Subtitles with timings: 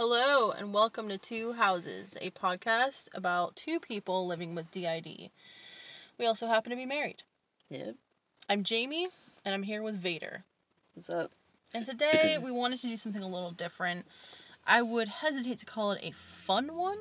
[0.00, 5.30] Hello, and welcome to Two Houses, a podcast about two people living with DID.
[6.16, 7.24] We also happen to be married.
[7.68, 7.96] Yep.
[8.48, 9.08] I'm Jaime,
[9.44, 10.44] and I'm here with Vader.
[10.94, 11.32] What's up?
[11.74, 14.06] And today we wanted to do something a little different.
[14.64, 16.98] I would hesitate to call it a fun one,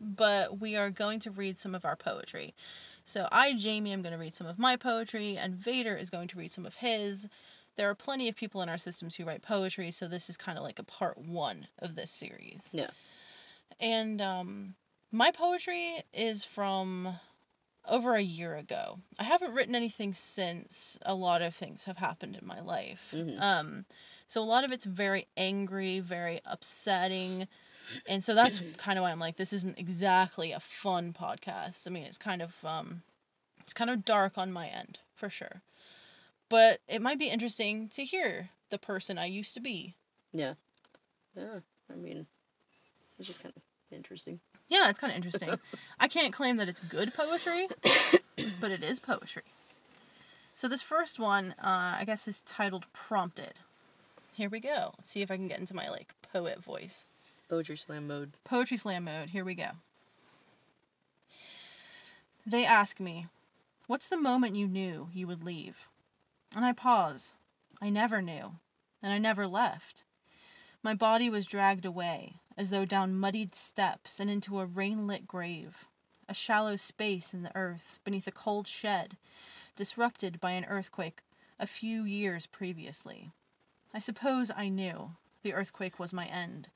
[0.00, 2.54] but we are going to read some of our poetry.
[3.04, 6.28] So, I, Jaime, am going to read some of my poetry, and Vader is going
[6.28, 7.28] to read some of his.
[7.76, 10.58] There are plenty of people in our systems who write poetry, so this is kind
[10.58, 12.74] of like a part one of this series.
[12.76, 12.90] Yeah.
[13.80, 14.74] And um,
[15.10, 17.16] my poetry is from
[17.88, 18.98] over a year ago.
[19.18, 23.14] I haven't written anything since a lot of things have happened in my life.
[23.16, 23.40] Mhm.
[23.40, 23.84] Um,
[24.26, 27.48] so a lot of it's very angry, very upsetting.
[28.06, 31.86] And so that's kind of why I'm like, this isn't exactly a fun podcast.
[31.86, 33.02] I mean, it's kind of um,
[33.60, 35.62] it's kind of dark on my end for sure.
[36.50, 39.94] But it might be interesting to hear the person I used to be.
[40.32, 40.54] Yeah.
[41.34, 41.60] Yeah.
[41.90, 42.26] I mean,
[43.18, 43.62] it's just kind of
[43.96, 44.40] interesting.
[44.68, 45.50] Yeah, it's kind of interesting.
[46.00, 47.68] I can't claim that it's good poetry,
[48.60, 49.42] but it is poetry.
[50.54, 53.54] So this first one, uh, I guess, is titled "Prompted."
[54.34, 54.94] Here we go.
[54.98, 57.04] Let's see if I can get into my like poet voice.
[57.48, 58.32] Poetry slam mode.
[58.44, 59.30] Poetry slam mode.
[59.30, 59.70] Here we go.
[62.44, 63.26] They ask me,
[63.86, 65.89] "What's the moment you knew you would leave?"
[66.54, 67.34] And I pause.
[67.80, 68.56] I never knew,
[69.02, 70.04] and I never left.
[70.82, 75.26] My body was dragged away, as though down muddied steps and into a rain lit
[75.26, 75.86] grave,
[76.28, 79.16] a shallow space in the earth beneath a cold shed,
[79.76, 81.22] disrupted by an earthquake
[81.58, 83.30] a few years previously.
[83.94, 85.12] I suppose I knew
[85.42, 86.68] the earthquake was my end,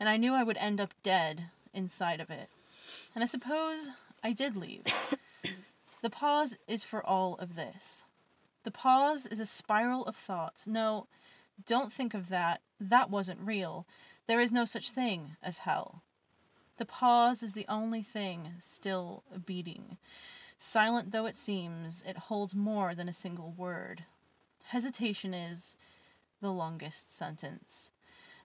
[0.00, 2.48] and I knew I would end up dead inside of it.
[3.14, 3.90] And I suppose
[4.22, 4.84] I did leave.
[6.02, 8.04] the pause is for all of this.
[8.64, 10.66] The pause is a spiral of thoughts.
[10.66, 11.06] No,
[11.66, 12.60] don't think of that.
[12.80, 13.86] That wasn't real.
[14.26, 16.02] There is no such thing as hell.
[16.76, 19.96] The pause is the only thing still beating.
[20.58, 24.04] Silent though it seems, it holds more than a single word.
[24.66, 25.76] Hesitation is
[26.40, 27.90] the longest sentence,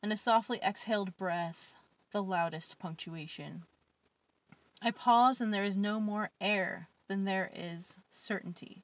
[0.02, 1.76] and a softly exhaled breath,
[2.12, 3.64] the loudest punctuation.
[4.82, 8.84] I pause, and there is no more air than there is certainty.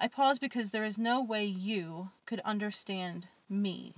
[0.00, 3.94] I pause because there is no way you could understand me.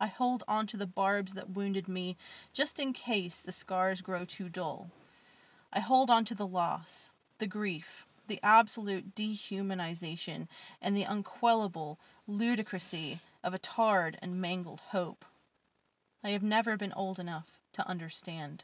[0.00, 2.16] I hold on to the barbs that wounded me
[2.52, 4.90] just in case the scars grow too dull.
[5.72, 10.46] I hold on to the loss, the grief, the absolute dehumanization,
[10.80, 15.24] and the unquellable ludicrousy of a tarred and mangled hope.
[16.22, 18.62] I have never been old enough to understand.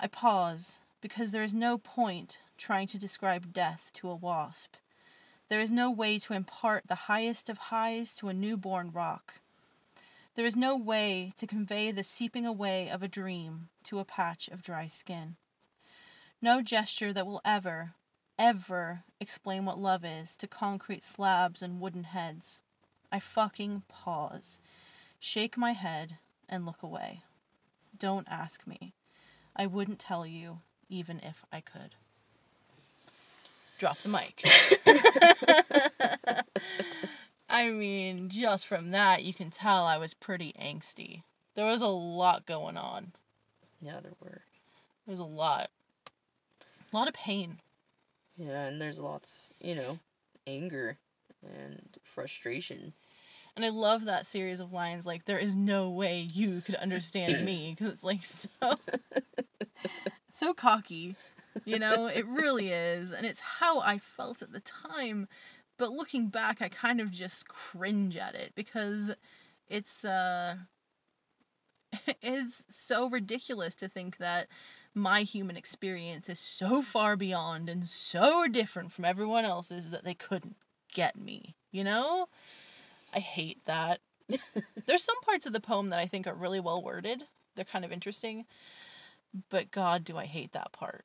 [0.00, 4.74] I pause because there is no point trying to describe death to a wasp.
[5.50, 9.40] There is no way to impart the highest of highs to a newborn rock.
[10.36, 14.46] There is no way to convey the seeping away of a dream to a patch
[14.46, 15.34] of dry skin.
[16.40, 17.94] No gesture that will ever,
[18.38, 22.62] ever explain what love is to concrete slabs and wooden heads.
[23.10, 24.60] I fucking pause,
[25.18, 26.18] shake my head,
[26.48, 27.22] and look away.
[27.98, 28.94] Don't ask me.
[29.56, 31.96] I wouldn't tell you even if I could.
[33.80, 34.44] Drop the mic.
[37.48, 41.22] I mean, just from that, you can tell I was pretty angsty.
[41.54, 43.12] There was a lot going on.
[43.80, 44.42] Yeah, there were.
[45.06, 45.70] There was a lot.
[46.92, 47.60] A lot of pain.
[48.36, 49.98] Yeah, and there's lots, you know,
[50.46, 50.98] anger
[51.42, 52.92] and frustration.
[53.56, 57.46] And I love that series of lines like, there is no way you could understand
[57.46, 57.74] me.
[57.74, 58.74] Because it's like so,
[60.30, 61.16] so cocky.
[61.64, 63.12] You know, it really is.
[63.12, 65.28] And it's how I felt at the time.
[65.78, 69.14] But looking back, I kind of just cringe at it because
[69.68, 70.56] it's, uh,
[72.22, 74.48] it's so ridiculous to think that
[74.94, 80.14] my human experience is so far beyond and so different from everyone else's that they
[80.14, 80.56] couldn't
[80.92, 82.26] get me, you know?
[83.14, 84.00] I hate that.
[84.86, 87.24] There's some parts of the poem that I think are really well worded.
[87.54, 88.46] They're kind of interesting.
[89.48, 91.04] But God, do I hate that part.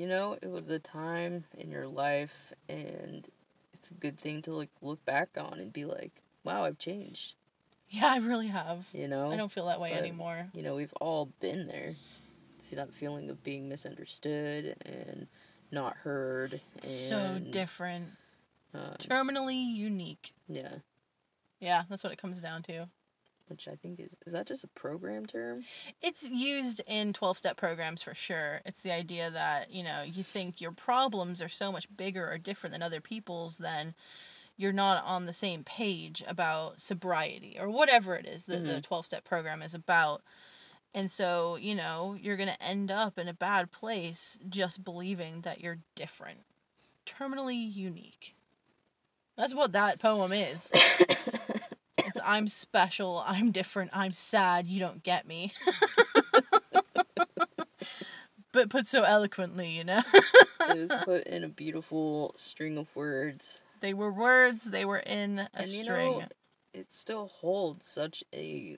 [0.00, 3.28] You know, it was a time in your life, and
[3.74, 7.34] it's a good thing to like look back on and be like, "Wow, I've changed."
[7.90, 8.88] Yeah, I really have.
[8.94, 10.48] You know, I don't feel that way but, anymore.
[10.54, 11.96] You know, we've all been there.
[12.72, 15.26] That feeling of being misunderstood and
[15.70, 16.52] not heard.
[16.76, 18.12] And, So different.
[18.72, 20.32] um, Terminally unique.
[20.48, 20.76] yeah,
[21.60, 22.88] Yeah, that's what it comes down to.
[23.50, 25.64] Which I think is is that just a program term?
[26.00, 28.60] It's used in 12 step programs for sure.
[28.64, 32.38] It's the idea that, you know, you think your problems are so much bigger or
[32.38, 33.94] different than other people's, then
[34.56, 38.80] you're not on the same page about sobriety or whatever it is that the mm-hmm.
[38.80, 40.22] 12 step program is about.
[40.94, 45.42] And so, you know, you're going to end up in a bad place just believing
[45.42, 46.40] that you're different,
[47.06, 48.34] terminally unique.
[49.36, 50.70] That's what that poem is.
[52.24, 55.52] I'm special, I'm different, I'm sad, you don't get me.
[58.52, 60.00] but put so eloquently, you know?
[60.68, 63.62] it was put in a beautiful string of words.
[63.80, 66.18] they were words, they were in a and you string.
[66.20, 66.26] know,
[66.74, 68.76] it still holds such a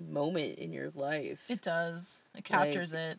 [0.00, 1.46] moment in your life.
[1.50, 2.22] it does.
[2.36, 3.18] It captures it.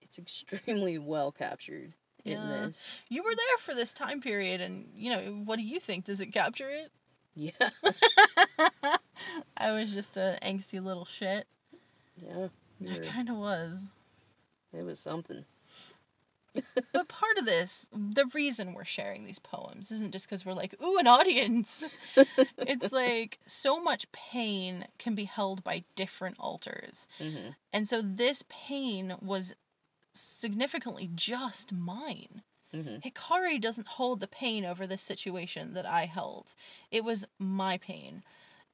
[0.00, 1.94] it's extremely well captured
[2.24, 2.46] in Yeah.
[2.66, 3.00] this.
[3.08, 6.04] You were there for this time period, and you know, what do you think?
[6.04, 6.92] Does it capture it?
[7.38, 7.70] Yeah.
[9.56, 11.46] I was just a angsty little shit.
[12.20, 12.48] Yeah.
[12.90, 13.92] I kind of was.
[14.76, 15.44] It was something.
[16.92, 20.74] But part of this, the reason we're sharing these poems isn't just because we're like,
[20.82, 21.88] ooh, an audience.
[22.58, 27.06] it's like so much pain can be held by different alters.
[27.20, 27.54] Mhm.
[27.72, 29.54] And so this pain was
[30.12, 32.42] significantly just mine.
[32.72, 33.02] Mhm.
[33.02, 36.54] Hikari doesn't hold the pain over this situation that I held.
[36.90, 38.22] It was my pain.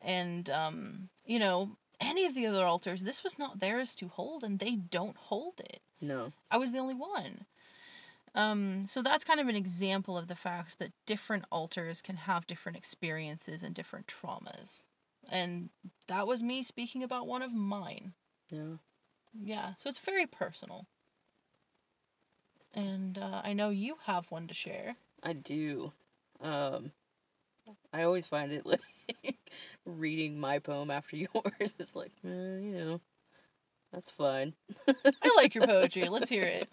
[0.00, 4.42] And, um, you know, any of the other alters, this was not theirs to hold,
[4.42, 5.80] and they don't hold it.
[6.00, 6.32] No.
[6.50, 7.46] I was the only one.
[8.34, 12.46] Um, so that's kind of an example of the fact that different alters can have
[12.48, 14.82] different experiences and different traumas.
[15.30, 15.70] And
[16.08, 18.14] that was me speaking about one of mine.
[18.50, 18.76] Yeah.
[19.32, 20.86] Yeah, so it's very personal.
[22.74, 24.96] And uh, I know you have one to share.
[25.22, 25.92] I do.
[26.40, 26.90] Um,
[27.92, 28.66] I always find it
[29.24, 29.38] like
[29.84, 33.00] reading my poem after yours is like, eh, you know,
[33.92, 34.54] that's fine.
[34.88, 36.08] I like your poetry.
[36.08, 36.68] Let's hear it.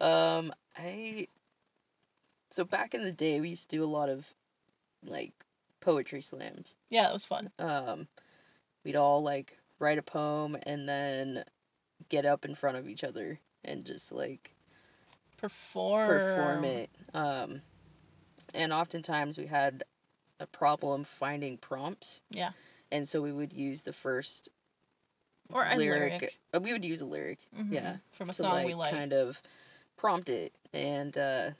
[0.00, 1.28] Um, I
[2.50, 4.34] so back in the day we used to do a lot of
[5.04, 5.32] like
[5.80, 6.74] poetry slams.
[6.90, 7.50] Yeah, it was fun.
[7.58, 8.08] Um,
[8.84, 11.44] we'd all like write a poem and then
[12.08, 14.54] get up in front of each other and just like
[15.40, 16.08] Perform.
[16.08, 16.90] perform it.
[17.14, 17.62] Um,
[18.54, 19.84] and oftentimes we had
[20.38, 22.50] a problem finding prompts, Yeah.
[22.90, 24.48] and so we would use the first
[25.52, 26.20] Or a lyric.
[26.20, 26.38] lyric.
[26.54, 27.72] uh, we would use a lyric, Mhm.
[27.72, 28.94] yeah, From a song like we liked.
[28.94, 29.42] kind of
[29.96, 30.52] prompt it.
[30.72, 31.50] And uh,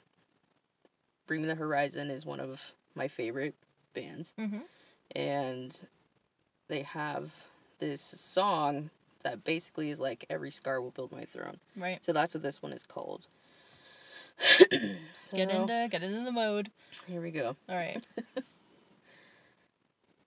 [1.27, 3.55] Bring the Horizon is one of my favorite
[3.93, 4.59] bands, hmm
[5.15, 5.87] and
[6.69, 7.45] they have
[7.79, 8.89] this song
[9.23, 11.59] that basically is like every scar will build my throne.
[11.75, 12.03] Right.
[12.03, 13.27] So that's what this one is called.
[15.33, 16.71] Get So, into get into the mode.
[17.07, 17.55] Here we go.
[17.69, 18.05] All right.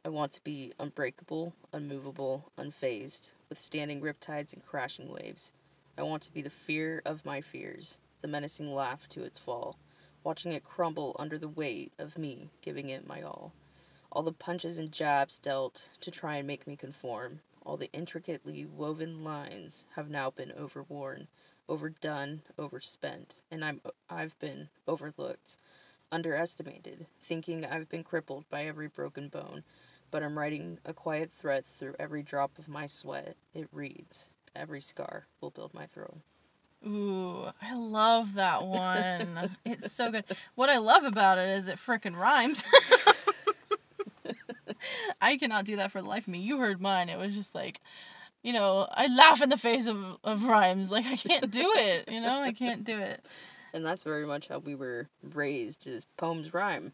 [0.04, 5.52] I want to be unbreakable, unmovable, unfazed, withstanding riptides and crashing waves.
[5.96, 9.78] I want to be the fear of my fears, the menacing laugh to its fall,
[10.22, 13.52] watching it crumble under the weight of me giving it my all.
[14.12, 18.66] All the punches and jabs dealt to try and make me conform, all the intricately
[18.66, 21.28] woven lines have now been overworn,
[21.68, 25.56] overdone, overspent, and I'm I've been overlooked,
[26.12, 29.64] underestimated, thinking I've been crippled by every broken bone,
[30.10, 33.36] but I'm writing a quiet threat through every drop of my sweat.
[33.54, 36.22] It reads, Every scar will build my throne.
[36.86, 39.56] Ooh, I love that one.
[39.64, 40.24] it's so good.
[40.54, 42.64] What I love about it is it frickin' rhymes.
[45.20, 46.40] I cannot do that for the life of me.
[46.40, 47.08] You heard mine.
[47.08, 47.80] It was just like,
[48.44, 50.90] you know, I laugh in the face of, of rhymes.
[50.92, 52.08] Like, I can't do it.
[52.08, 53.24] You know, I can't do it.
[53.72, 56.92] And that's very much how we were raised is poems rhyme.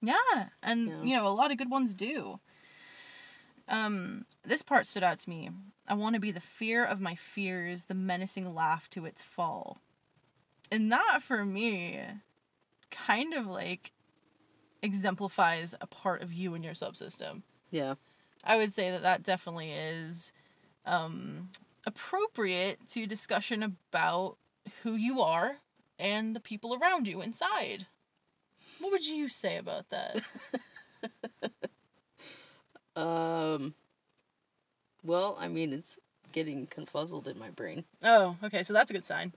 [0.00, 1.02] Yeah, and Yeah.
[1.02, 2.38] you know, a lot of good ones do.
[3.68, 5.50] Um, this part stood out to me.
[5.88, 9.78] I want to be the fear of my fears, the menacing laugh to its fall.
[10.70, 12.00] And that for me
[12.90, 13.92] kind of like
[14.82, 17.42] exemplifies a part of you and your subsystem.
[17.70, 17.94] Yeah.
[18.46, 20.32] I would say that that definitely is
[20.84, 21.48] um,
[21.84, 24.36] appropriate to discussion about
[24.82, 25.56] who you are
[25.98, 27.86] and the people around you inside.
[28.80, 30.22] What would you say about that?
[32.96, 33.74] Um
[35.04, 35.98] well, I mean it's
[36.32, 37.84] getting confuzzled in my brain.
[38.02, 39.32] Oh, okay, so that's a good sign.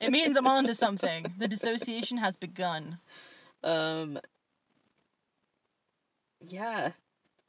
[0.00, 1.26] it means I'm on to something.
[1.38, 2.98] The dissociation has begun.
[3.64, 4.20] Um
[6.40, 6.92] Yeah.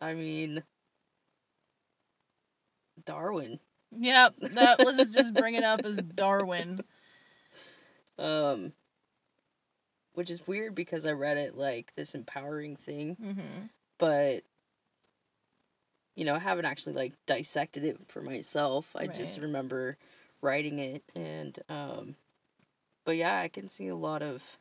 [0.01, 0.63] I mean
[3.05, 3.59] Darwin.
[3.91, 6.81] Yep, that let's just bring it up as Darwin.
[8.17, 8.73] Um
[10.13, 13.65] which is weird because I read it like this empowering thing, hmm
[13.99, 14.43] but
[16.15, 18.95] you know, I haven't actually like dissected it for myself.
[18.95, 19.97] I just remember
[20.41, 22.15] writing it and um
[23.05, 24.57] but yeah, I can see a lot of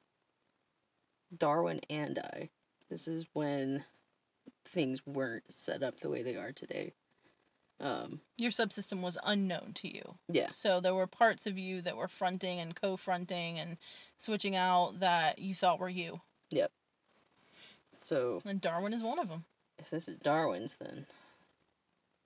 [1.37, 2.51] Darwin and I.
[2.89, 3.85] This is when
[4.65, 6.93] things weren't set up the way they are today.
[7.79, 10.17] Um, Your subsystem was unknown to you.
[10.33, 13.77] yeah, So there were parts of you that were fronting and co-fronting and
[14.17, 16.21] switching out that you thought were you.
[16.51, 16.73] yep.
[17.99, 19.45] So And Darwin is one of them.
[19.79, 21.07] if this is Darwin's, then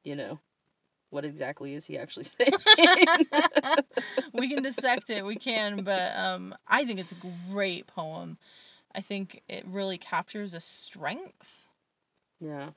[0.04, 0.38] you know
[1.10, 2.52] what exactly is he actually saying?
[4.32, 7.16] we can dissect it, we can, but um, I think it's a
[7.50, 8.38] great poem.
[8.94, 11.68] I think it really captures a strength.
[12.40, 12.70] yeah,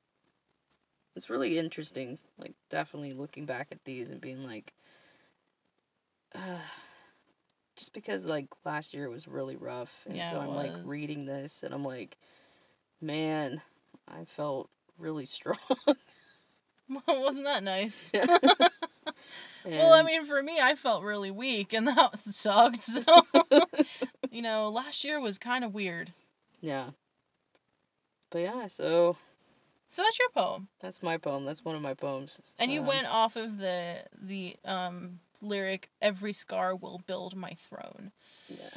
[1.15, 2.17] it's really interesting.
[2.37, 4.73] Like definitely looking back at these and being like,
[6.35, 6.39] uh,
[7.75, 11.63] just because like last year was really rough, and Yeah, so I'm like reading this
[11.63, 12.17] and I'm like,
[13.01, 13.61] man,
[14.07, 15.57] I felt really strong.
[17.07, 18.11] Wasn't that nice?
[19.65, 22.83] And, Well, I mean, for me, I felt really weak, and that sucked.
[22.83, 23.01] So,
[24.29, 26.11] you know, last year was kind of weird.
[26.59, 26.87] yeah.
[28.29, 29.15] But yeah, so
[29.93, 31.45] So that's your poem, that's my poem.
[31.45, 32.41] That's one of my poems.
[32.57, 37.51] and you Um, went off of the the um, lyric "Every scar will build my
[37.51, 38.11] throne,"
[38.49, 38.71] Yeah,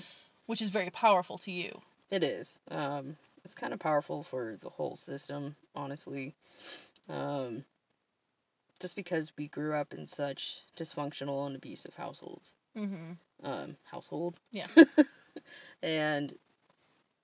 [0.45, 1.81] which is very powerful to you.
[2.11, 2.59] it is.
[2.71, 6.35] Um, it's kind of powerful for the whole system, honestly.
[7.09, 7.65] Um,
[8.79, 12.55] just because we grew up in such dysfunctional and abusive households.
[12.77, 13.13] Mm-hmm.
[13.43, 14.39] Um, household.
[14.53, 14.67] Yeah.
[15.83, 16.35] and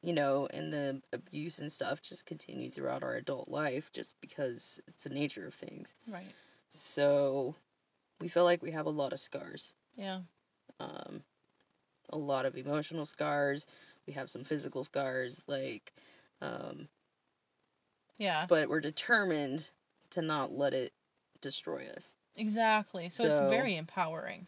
[0.02, 4.80] you know, and the abuse and stuff just continued throughout our adult life just because
[4.88, 5.94] it's the nature of things.
[6.08, 6.26] Right.
[6.68, 7.54] So
[8.20, 9.74] we feel like we have a lot of scars.
[9.96, 10.20] Yeah.
[10.80, 11.22] Um
[12.10, 13.66] a lot of emotional scars.
[14.06, 15.92] We have some physical scars like
[16.40, 16.88] um
[18.18, 18.46] Yeah.
[18.48, 19.70] but we're determined
[20.10, 20.92] to not let it
[21.40, 22.14] destroy us.
[22.36, 23.08] Exactly.
[23.10, 24.46] So, it's very empowering.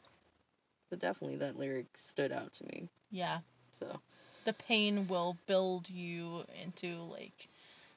[0.90, 2.88] But definitely that lyric stood out to me.
[3.10, 3.40] Yeah.
[3.72, 4.00] So,
[4.44, 7.48] The pain will build you into like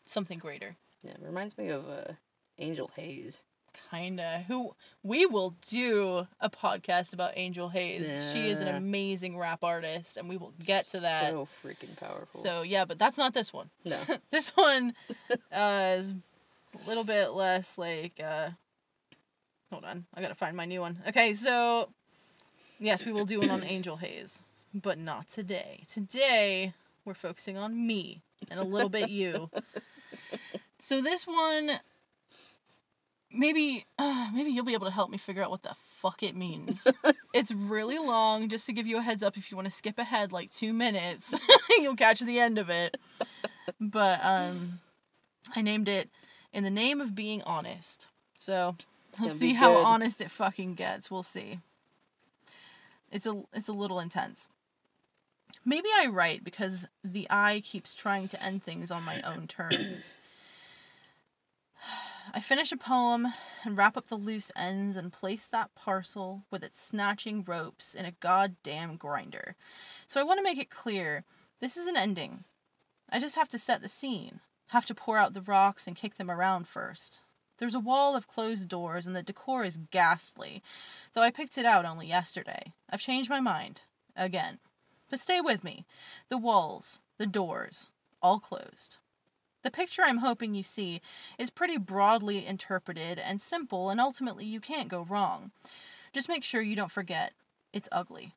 [0.06, 0.76] something greater.
[1.04, 2.14] yeah, it reminds me of uh
[2.60, 3.44] Angel Haze.
[3.92, 4.44] Kinda.
[4.48, 4.74] Who
[5.04, 8.32] we will do a podcast about Angel Haze.
[8.34, 11.30] She is an amazing rap artist, and we will get to that.
[11.32, 12.40] So freaking powerful.
[12.40, 13.70] So yeah, but that's not this one.
[13.86, 14.00] no.
[14.32, 14.94] This one
[15.52, 18.20] uh, is a little bit less like.
[18.24, 18.50] Uh,
[19.72, 20.98] hold on, I gotta find my new one.
[21.10, 21.90] Okay, so
[22.80, 24.42] yes, we will do one on Angel Haze,
[24.74, 25.84] but not today.
[25.88, 26.74] Today
[27.06, 29.50] we're focusing on me and a little bit you.
[30.80, 31.72] So this one,
[33.32, 36.36] maybe uh, maybe you'll be able to help me figure out what the fuck it
[36.36, 36.88] means.
[37.34, 38.48] it's really long.
[38.50, 40.74] Just to give you a heads up, if you want to skip ahead like two
[40.74, 41.40] minutes,
[41.80, 42.98] you'll catch the end of it.
[43.80, 44.80] But um,
[45.56, 46.10] I named it
[46.54, 48.08] in the name of being honest.
[48.38, 48.78] So
[49.20, 49.86] let's see how good.
[49.86, 51.10] honest it fucking gets.
[51.10, 51.60] We'll see.
[53.12, 54.48] It's a it's a little intense.
[55.68, 60.16] Maybe I write because the eye keeps trying to end things on my own terms.
[62.34, 63.34] I finish a poem
[63.66, 68.06] and wrap up the loose ends and place that parcel with its snatching ropes in
[68.06, 69.58] a goddamn grinder.
[70.06, 71.26] So I want to make it clear
[71.60, 72.46] this is an ending.
[73.10, 76.16] I just have to set the scene, have to pour out the rocks and kick
[76.16, 77.20] them around first.
[77.58, 80.64] There's a wall of closed doors and the decor is ghastly,
[81.14, 82.72] though I picked it out only yesterday.
[82.90, 83.82] I've changed my mind.
[84.16, 84.60] Again.
[85.10, 85.86] But stay with me.
[86.30, 87.88] The walls, the doors,
[88.22, 88.98] all closed.
[89.64, 91.02] The picture I'm hoping you see
[91.38, 95.52] is pretty broadly interpreted and simple, and ultimately you can't go wrong.
[96.14, 97.34] Just make sure you don't forget
[97.74, 98.34] it's ugly.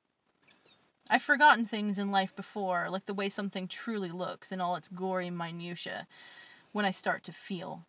[1.09, 4.89] I've forgotten things in life before, like the way something truly looks in all its
[4.89, 6.07] gory minutiae,
[6.73, 7.85] when I start to feel.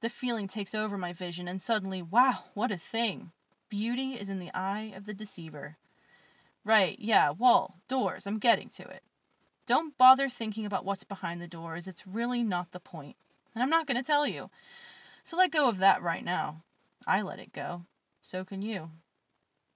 [0.00, 3.32] The feeling takes over my vision, and suddenly, wow, what a thing!
[3.68, 5.76] Beauty is in the eye of the deceiver.
[6.68, 9.02] Right, yeah, wall, doors, I'm getting to it.
[9.66, 13.16] Don't bother thinking about what's behind the doors, it's really not the point.
[13.54, 14.50] And I'm not going to tell you.
[15.24, 16.64] So let go of that right now.
[17.06, 17.86] I let it go.
[18.20, 18.90] So can you.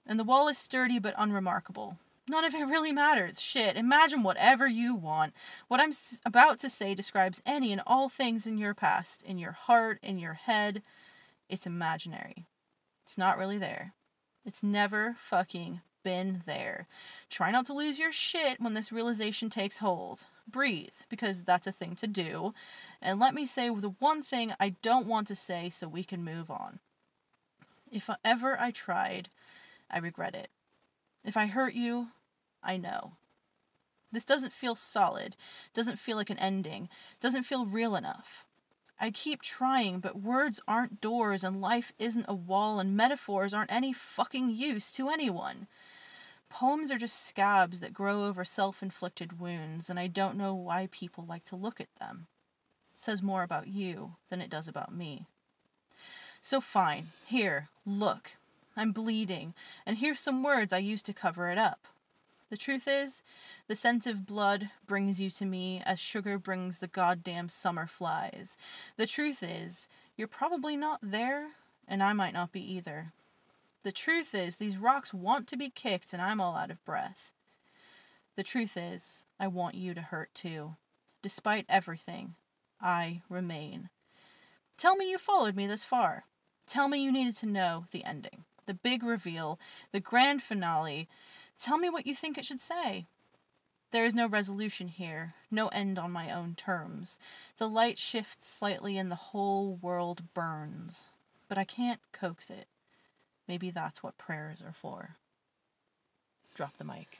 [0.06, 1.96] And the wall is sturdy but unremarkable.
[2.28, 3.40] None of it really matters.
[3.40, 5.32] Shit, imagine whatever you want.
[5.68, 5.92] What I'm
[6.26, 10.18] about to say describes any and all things in your past, in your heart, in
[10.18, 10.82] your head.
[11.48, 12.44] It's imaginary.
[13.02, 13.94] It's not really there.
[14.44, 16.86] It's never fucking been there.
[17.28, 20.24] Try not to lose your shit when this realization takes hold.
[20.48, 22.54] Breathe, because that's a thing to do.
[23.00, 26.24] And let me say the one thing I don't want to say so we can
[26.24, 26.80] move on.
[27.90, 29.28] If ever I tried,
[29.90, 30.48] I regret it.
[31.24, 32.08] If I hurt you,
[32.62, 33.12] I know.
[34.10, 35.36] This doesn't feel solid,
[35.72, 36.88] doesn't feel like an ending,
[37.20, 38.44] doesn't feel real enough.
[39.00, 43.72] I keep trying, but words aren't doors, and life isn't a wall, and metaphors aren't
[43.72, 45.66] any fucking use to anyone.
[46.52, 50.86] Poems are just scabs that grow over self inflicted wounds, and I don't know why
[50.92, 52.26] people like to look at them.
[52.94, 55.24] It says more about you than it does about me.
[56.42, 58.32] So fine, here, look.
[58.76, 59.54] I'm bleeding,
[59.86, 61.86] and here's some words I used to cover it up.
[62.50, 63.22] The truth is,
[63.66, 68.58] the scent of blood brings you to me as sugar brings the goddamn summer flies.
[68.98, 71.52] The truth is, you're probably not there,
[71.88, 73.12] and I might not be either.
[73.84, 77.32] The truth is, these rocks want to be kicked, and I'm all out of breath.
[78.36, 80.76] The truth is, I want you to hurt too.
[81.20, 82.36] Despite everything,
[82.80, 83.90] I remain.
[84.76, 86.24] Tell me you followed me this far.
[86.66, 89.58] Tell me you needed to know the ending, the big reveal,
[89.90, 91.08] the grand finale.
[91.58, 93.06] Tell me what you think it should say.
[93.90, 97.18] There is no resolution here, no end on my own terms.
[97.58, 101.08] The light shifts slightly and the whole world burns.
[101.48, 102.66] But I can't coax it.
[103.52, 105.16] Maybe that's what prayers are for.
[106.54, 107.18] Drop the mic.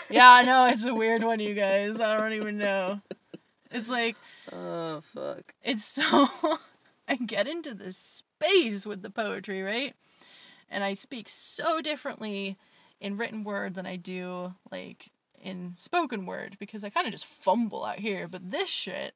[0.10, 1.98] yeah, I know it's a weird one, you guys.
[1.98, 3.00] I don't even know.
[3.70, 4.14] It's like
[4.52, 5.54] Oh fuck.
[5.64, 6.28] it's so
[7.08, 9.94] I get into this space with the poetry, right?
[10.70, 12.58] And I speak so differently
[13.00, 15.08] in written word than I do like
[15.42, 18.28] in spoken word because I kind of just fumble out here.
[18.28, 19.14] But this shit,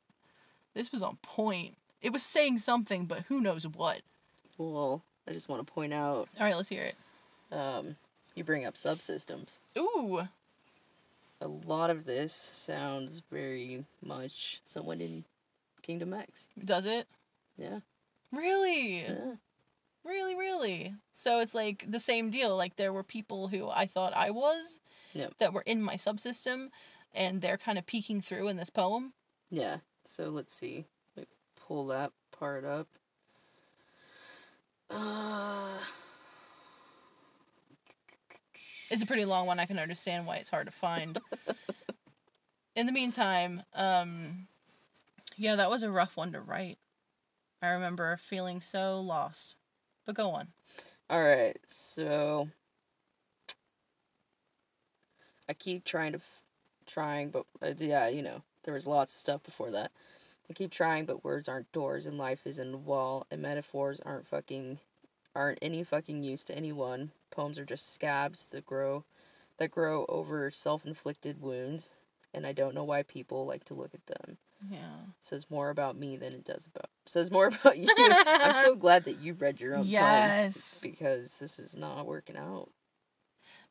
[0.72, 1.76] this was on point.
[2.00, 4.00] It was saying something, but who knows what.
[4.56, 6.96] Well, I just want to point out, All right, let's hear it.
[7.56, 7.96] um,
[8.34, 9.58] you bring up subsystems.
[9.78, 10.22] Ooh,
[11.40, 15.24] A lot of this sounds very much someone in
[15.82, 16.48] Kingdom X.
[16.64, 17.06] does it?
[17.56, 17.80] Yeah.
[18.32, 19.02] Really?
[19.02, 19.34] Yeah.
[20.04, 20.94] Really, really.
[21.12, 22.56] So it's like the same deal.
[22.56, 24.80] Like there were people who I thought I was
[25.14, 25.34] Yep.
[25.38, 26.68] that were in my subsystem
[27.14, 29.12] and they're kind of peeking through in this poem.
[29.50, 29.78] Yeah.
[30.06, 30.86] So let's see.
[31.16, 31.26] Let
[31.66, 32.86] pull that part up.
[34.90, 35.78] Uh,
[38.90, 39.60] It's a pretty long one.
[39.60, 41.18] I can understand why it's hard to find.
[42.74, 44.48] in the meantime, um
[45.36, 46.78] yeah, that was a rough one to write.
[47.62, 49.56] I remember feeling so lost.
[50.04, 50.48] But go on.
[51.08, 51.56] all right.
[51.66, 52.48] So
[55.48, 56.42] I keep trying to, f-
[56.86, 59.92] trying, but uh, yeah, you know, there was lots of stuff before that.
[60.50, 64.26] I keep trying, but words aren't doors, and life isn't a wall, and metaphors aren't
[64.26, 64.80] fucking,
[65.34, 67.12] aren't any fucking use to anyone.
[67.30, 69.04] Poems are just scabs that grow,
[69.58, 71.94] that grow over self-inflicted wounds,
[72.34, 74.38] and I don't know why people like to look at them.
[74.68, 74.98] Yeah.
[75.20, 77.88] says more about me than it does about says more about you.
[78.26, 80.80] I'm so glad that you read your own Yes.
[80.80, 82.68] poem because this is not working out.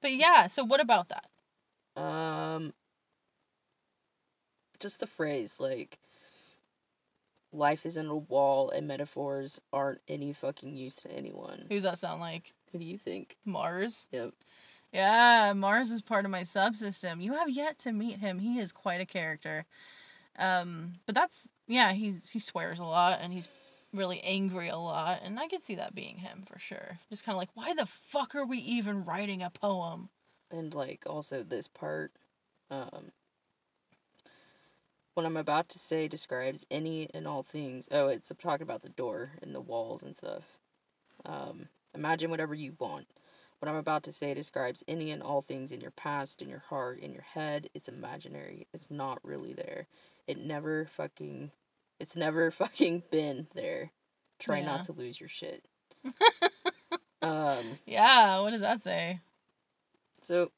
[0.02, 2.02] But yeah, so what about that?
[2.02, 2.74] Um
[4.80, 6.00] just the phrase like
[7.52, 11.66] life isn't a wall and metaphors aren't any fucking use to anyone.
[11.70, 12.54] Who's that sound like?
[12.72, 13.38] Who do you think?
[13.46, 14.08] Mars?
[14.12, 14.34] Yep.
[14.92, 17.22] Yeah, Mars is part of my subsystem.
[17.22, 18.40] You have yet to meet him.
[18.40, 19.66] He is quite a character.
[20.38, 23.50] Um, but that's yeah, he's he swears a lot and he's
[23.94, 27.00] really angry a lot, and I could see that being him for sure.
[27.10, 30.10] Just kind of like, why the fuck are we even writing a poem?
[30.52, 32.14] And like also this part
[32.72, 33.12] um
[35.20, 37.90] what I'm about to say describes any and all things.
[37.92, 40.58] Oh, it's talking about the door and the walls and stuff.
[41.26, 43.08] Um, imagine whatever you want.
[43.60, 46.64] What I'm about to say describes any and all things in your past, in your
[46.70, 47.68] heart, in your head.
[47.74, 48.68] It's imaginary.
[48.74, 49.88] It's not really there.
[50.26, 51.52] It never fucking.
[52.00, 53.92] It's never fucking been there.
[54.40, 54.68] Try Yeah.
[54.68, 55.66] not to lose your shit.
[57.22, 57.78] um.
[57.86, 59.20] Yeah, what does that say?
[60.22, 60.52] So,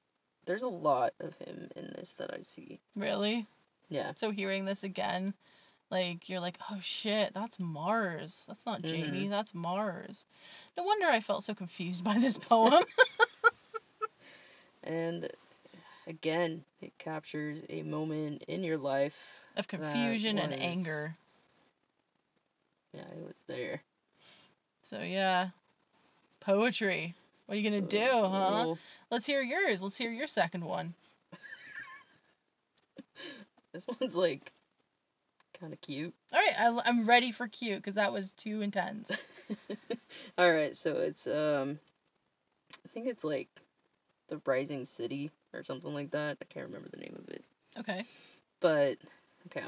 [0.45, 2.79] there's a lot of him in this that I see.
[2.95, 3.47] Really?
[3.91, 4.13] Yeah.
[4.15, 5.35] So hearing this again,
[5.91, 8.45] like you're like, oh shit, that's Mars.
[8.47, 9.03] That's not Jaime.
[9.23, 9.29] Mm-hmm.
[9.29, 10.25] That's Mars.
[10.77, 12.83] No wonder I felt so confused by this poem.
[14.83, 15.29] And
[16.07, 19.45] again, it captures a moment in your life.
[19.55, 21.17] of confusion and anger.
[22.91, 23.83] Yeah, it was there.
[24.81, 25.49] So yeah,
[26.39, 27.13] poetry.
[27.45, 28.75] What are you gonna do, huh?
[29.11, 29.83] Let's hear yours.
[29.83, 30.95] Let's hear your second one.
[33.73, 34.51] This one's like
[35.59, 36.13] kind of cute.
[36.33, 39.19] All right, I, I'm ready for cute because that was too intense.
[40.37, 41.79] All right, so it's um,
[42.85, 43.49] I think it's like
[44.27, 46.37] the Rising City or something like that.
[46.41, 47.43] I can't remember the name of it.
[47.77, 48.03] Okay.
[48.59, 48.97] But
[49.47, 49.67] okay.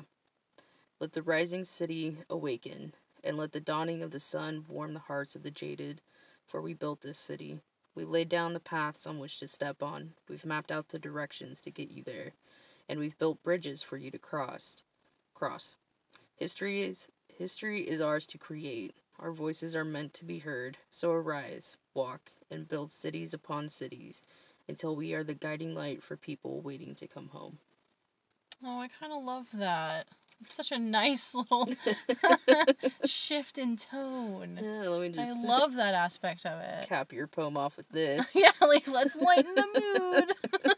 [0.99, 5.35] Let the rising city awaken, and let the dawning of the sun warm the hearts
[5.35, 5.99] of the jaded,
[6.47, 7.59] for we built this city.
[7.95, 10.13] We laid down the paths on which to step on.
[10.29, 12.31] We've mapped out the directions to get you there,
[12.89, 14.81] and we've built bridges for you to cross.
[15.33, 15.77] Cross.
[16.35, 18.93] History is history is ours to create.
[19.19, 20.77] Our voices are meant to be heard.
[20.91, 24.23] So arise, walk, and build cities upon cities,
[24.67, 27.59] until we are the guiding light for people waiting to come home.
[28.63, 30.07] Oh, I kind of love that.
[30.41, 31.69] It's such a nice little
[33.05, 34.59] shift in tone.
[34.61, 35.45] Yeah, let me just.
[35.45, 36.87] I love that aspect of it.
[36.89, 38.31] cap your poem off with this.
[38.35, 40.75] yeah, like let's lighten the mood.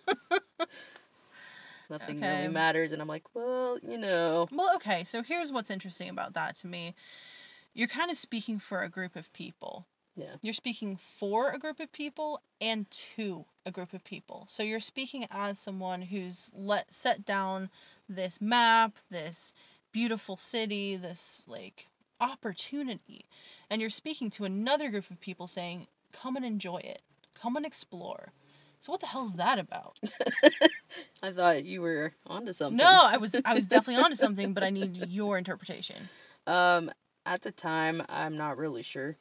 [1.89, 2.41] Nothing Okay.
[2.41, 6.33] really matters, and I'm like, well, you know, Well, okay, so here's what's interesting about
[6.33, 6.95] that to me.
[7.73, 9.85] You're kind of speaking for a group of people.
[10.15, 14.45] yeah, You're speaking for a group of people and to a group of people.
[14.47, 17.69] So you're speaking as someone who's let set down
[18.07, 19.53] this map, this
[19.91, 21.87] beautiful city, this like
[22.21, 23.25] opportunity.
[23.69, 27.01] And you're speaking to another group of people saying, "Come and enjoy it.
[27.33, 28.31] Come and explore."
[28.85, 29.97] So what the hell is that about?
[31.23, 32.77] I thought you were onto something.
[32.77, 36.07] No, I was I was definitely onto something, but I need your interpretation.
[36.45, 36.91] Um,
[37.25, 39.17] at the time, I'm not really sure.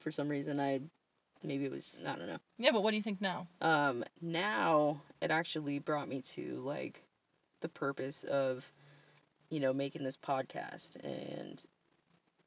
[0.00, 0.80] For some reason, I
[1.44, 2.38] maybe it was I don't know.
[2.58, 3.46] Yeah, but what do you think now?
[3.60, 7.04] Um, now it actually brought me to like
[7.60, 8.72] the purpose of,
[9.48, 11.64] you know, making this podcast and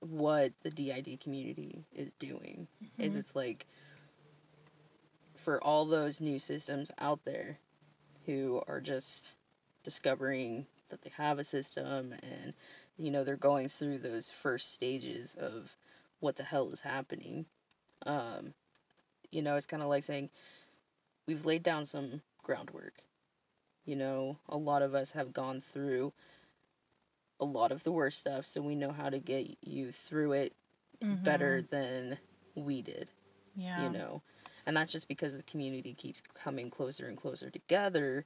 [0.01, 2.67] what the DID community is doing.
[2.99, 3.67] Is it's like
[5.41, 7.57] for all those new systems out there
[8.25, 9.35] who are just
[9.83, 12.53] discovering that they have a system and
[12.97, 15.75] you know they're going through those first stages of
[16.19, 17.45] what the hell is happening.
[18.05, 18.53] Um
[19.31, 20.29] you know it's kind of like saying
[21.27, 22.93] we've laid down some groundwork.
[23.85, 26.13] You know a lot of us have gone through
[27.39, 30.53] a lot of the worst stuff so we know how to get you through it
[31.23, 32.19] better than
[32.53, 33.09] we did
[33.55, 33.83] Yeah.
[33.83, 34.21] you know
[34.65, 38.25] and that's just because the community keeps coming closer and closer together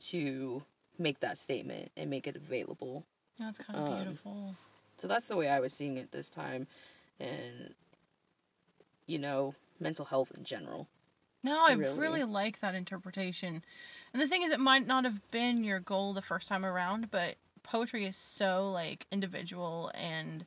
[0.00, 0.62] to
[0.98, 3.04] make that statement and make it available
[3.38, 4.56] That's kind of Um, beautiful.
[4.96, 6.66] so that's the way i was seeing it this time
[7.20, 7.74] and
[9.06, 10.88] you know mental health in general
[11.42, 12.24] No, I really- really.
[12.24, 13.62] like that interpretation.
[14.12, 17.10] And the thing is, it might not have been your goal the first time around,
[17.10, 20.46] but poetry is so like individual and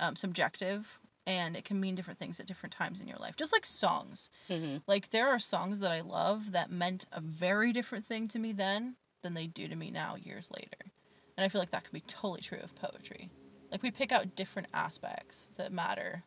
[0.00, 3.36] um, subjective, and it can mean different things at different times in your life.
[3.36, 4.78] Just like songs, mm-hmm.
[4.86, 8.52] like there are songs that I love that meant a very different thing to me
[8.52, 10.90] then than they do to me now years later.
[11.36, 13.30] And I feel like that could be totally true of poetry.
[13.70, 16.24] Like we pick out different aspects that matter.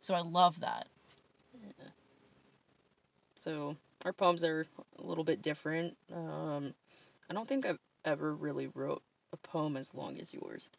[0.00, 0.88] So I love that.
[3.36, 4.66] so our poems are
[4.98, 6.74] a little bit different um
[7.30, 10.70] i don't think i've ever really wrote a poem as long as yours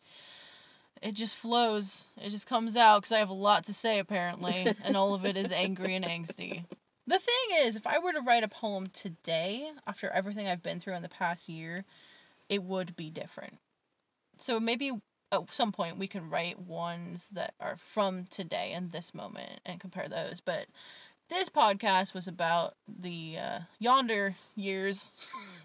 [1.02, 2.08] It just flows.
[2.22, 5.26] It just comes out because I have a lot to say apparently, and all of
[5.26, 6.66] it is angry and angsty.
[7.08, 10.80] The thing is, if I were to write a poem today, after everything I've been
[10.80, 11.86] through in the past year,
[12.50, 13.58] it would be different.
[14.38, 14.92] So maybe
[15.32, 19.80] at some point we can write ones that are from today and this moment and
[19.80, 20.42] compare those.
[20.42, 20.68] But
[21.30, 25.14] this podcast was about the uh, yonder years.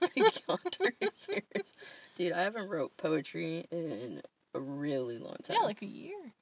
[0.17, 1.75] Yonder years.
[2.17, 4.21] Dude, I haven't wrote poetry in
[4.55, 5.57] a really long time.
[5.61, 6.33] yeah, like a year.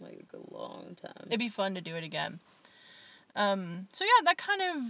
[0.00, 1.26] like a long time.
[1.26, 2.40] It'd be fun to do it again.
[3.36, 4.82] Um, so yeah, that kind of,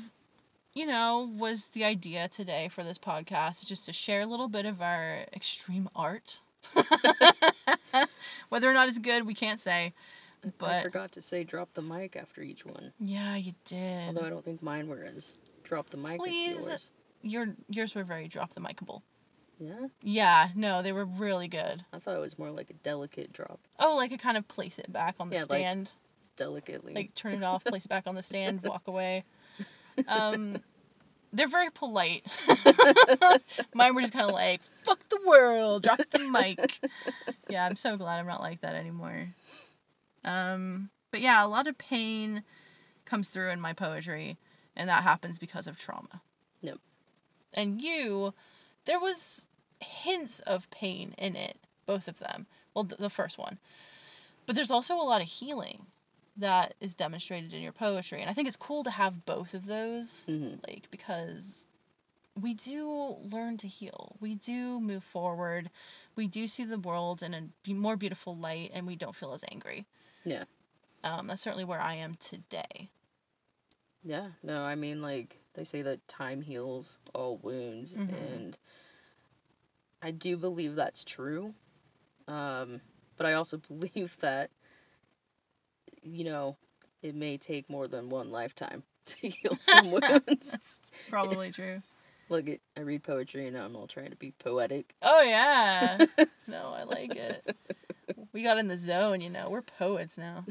[0.74, 4.64] you know, was the idea today for this podcast, just to share a little bit
[4.66, 6.40] of our extreme art.
[8.48, 9.92] Whether or not it's good, we can't say.
[10.58, 12.92] But I forgot to say drop the mic after each one.
[13.00, 14.08] yeah, you did.
[14.08, 16.58] Although I don't think mine were as drop the mic Please.
[16.60, 16.92] as yours.
[17.22, 19.02] Your yours were very drop the micable.
[19.58, 19.88] Yeah?
[20.02, 21.84] Yeah, no, they were really good.
[21.92, 23.58] I thought it was more like a delicate drop.
[23.78, 25.90] Oh, like a kind of place it back on the Yeah, like- stand.
[26.36, 26.94] Delicately.
[26.94, 29.24] like turn it off, place it back on the stand, walk away.
[30.06, 30.58] Um,
[31.32, 32.24] they're very polite.
[33.74, 36.78] Mine were just kind of like, "Fuck the world, drop the mic."
[37.50, 39.34] Yeah, I'm so glad I'm not like that anymore.
[40.24, 42.44] Um, but yeah, a lot of pain
[43.04, 44.36] comes through in my poetry,
[44.76, 46.20] and that happens because of trauma.
[46.60, 46.78] Yep.
[47.54, 48.32] And you,
[48.84, 49.47] there was
[49.80, 52.46] hints of pain in it, both of them.
[52.74, 53.58] Well, th- the first one.
[54.46, 55.86] But there's also a lot of healing
[56.36, 58.20] that is demonstrated in your poetry.
[58.20, 60.60] And I think it's cool to have both of those, Mhm.
[60.66, 61.66] like, because
[62.40, 64.16] we do learn to heal.
[64.20, 65.70] We do move forward.
[66.14, 69.44] We do see the world in a more beautiful light, and we don't feel as
[69.50, 69.86] angry.
[70.24, 70.44] yeah.
[71.04, 72.90] Um, that's certainly where I am today.
[74.04, 74.30] Yeah.
[74.42, 77.94] No, I mean, like, they say that time heals all wounds.
[77.94, 78.08] Mhm.
[78.34, 78.58] And
[80.02, 81.54] I do believe that's true.
[82.26, 82.80] Um,
[83.16, 84.50] but I also believe that,
[86.02, 86.56] you know,
[87.02, 90.50] it may take more than one lifetime to heal some wounds.
[90.50, 91.82] That's probably true.
[92.30, 94.94] Look, I read poetry and I'm all trying to be poetic.
[95.00, 95.96] Oh yeah.
[96.46, 97.56] no, I like it.
[98.34, 99.48] We got in the zone, you know.
[99.48, 100.44] We're poets now.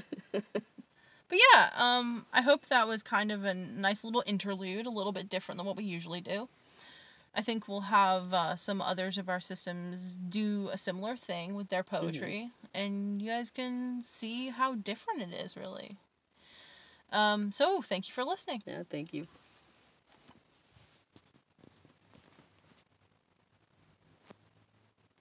[1.30, 5.12] But yeah, um, I hope that was kind of a nice little interlude, a little
[5.12, 6.48] bit different than what we usually do.
[7.38, 11.70] I think we'll have uh, some others of our systems do a similar thing with
[11.70, 15.98] their poetry, and you guys can see how different it is, really.
[17.12, 18.64] Um, so, thank you for listening.
[18.66, 19.28] Yeah, thank you.